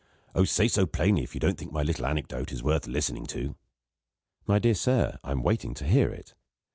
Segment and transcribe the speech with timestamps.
[0.33, 3.55] Oh, say so plainly, if you don't think my little anecdote worth listening to!"
[4.47, 6.33] "My dear sir, I am waiting to hear it."